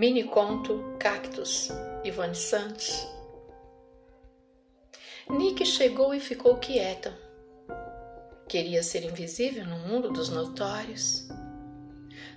[0.00, 1.68] Mini conto Cactus,
[2.02, 3.06] Ivone Santos.
[5.28, 7.14] Nick chegou e ficou quieta.
[8.48, 11.28] Queria ser invisível no mundo dos notórios.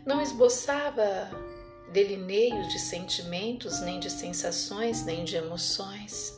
[0.05, 1.31] Não esboçava
[1.93, 6.37] delineios de sentimentos, nem de sensações, nem de emoções.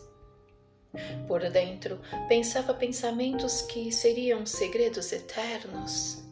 [1.28, 6.23] Por dentro, pensava pensamentos que seriam segredos eternos.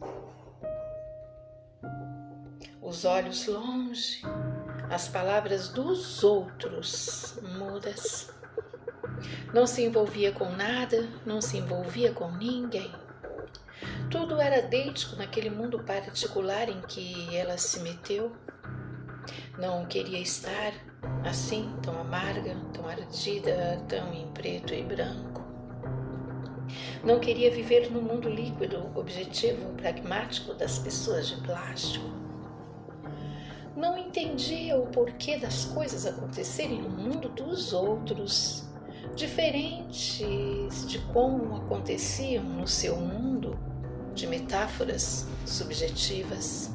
[2.80, 4.22] Os olhos longe,
[4.94, 8.32] as palavras dos outros mudas.
[9.52, 12.92] Não se envolvia com nada, não se envolvia com ninguém.
[14.08, 18.36] Tudo era idêntico naquele mundo particular em que ela se meteu.
[19.58, 20.72] Não queria estar
[21.24, 25.42] assim, tão amarga, tão ardida, tão em preto e branco.
[27.02, 32.23] Não queria viver no mundo líquido, objetivo, pragmático das pessoas de plástico.
[34.16, 38.62] Entendia o porquê das coisas acontecerem no mundo dos outros,
[39.16, 43.58] diferentes de como aconteciam no seu mundo,
[44.14, 46.70] de metáforas subjetivas.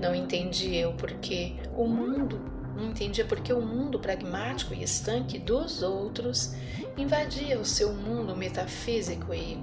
[0.00, 2.40] Não entendia o porquê o mundo,
[2.74, 6.54] não entendia porque o mundo pragmático e estanque dos outros
[6.96, 9.58] invadia o seu mundo metafísico e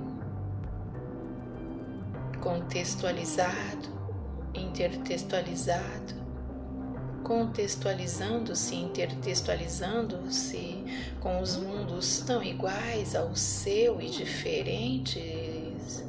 [2.40, 3.90] contextualizado,
[4.54, 6.25] intertextualizado,
[7.26, 10.86] contextualizando-se, intertextualizando-se
[11.20, 16.06] com os mundos tão iguais ao seu e diferentes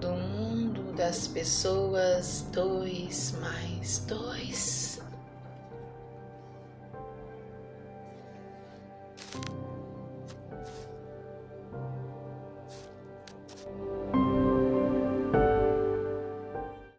[0.00, 5.03] do mundo das pessoas dois mais dois.